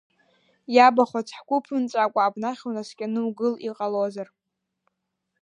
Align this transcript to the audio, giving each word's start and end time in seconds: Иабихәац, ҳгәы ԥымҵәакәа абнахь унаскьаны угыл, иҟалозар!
Иабихәац, 0.75 1.27
ҳгәы 1.37 1.57
ԥымҵәакәа 1.65 2.21
абнахь 2.23 2.63
унаскьаны 2.67 3.21
угыл, 3.27 3.53
иҟалозар! 3.67 4.27